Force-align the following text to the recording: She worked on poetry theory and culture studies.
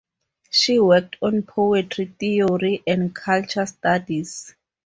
She 0.49 0.79
worked 0.79 1.17
on 1.21 1.43
poetry 1.43 2.05
theory 2.19 2.81
and 2.87 3.13
culture 3.13 3.67
studies. 3.67 4.55